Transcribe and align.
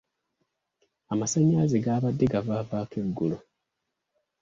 Amasannyalaze 1.13 1.77
gaabadde 1.85 2.25
gavaavaako 2.33 2.95
eggulo. 3.05 3.37